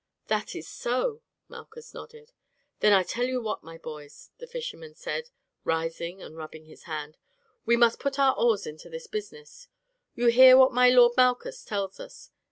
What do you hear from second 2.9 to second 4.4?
I tell you what, my boys,"